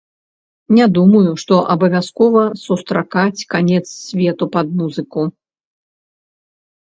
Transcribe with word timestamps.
Не 0.77 0.85
думаю, 0.97 1.31
што 1.41 1.55
абавязкова 1.73 2.45
сустракаць 2.61 3.45
канец 3.55 3.83
свету 4.07 4.45
пад 4.55 4.67
музыку. 4.79 5.21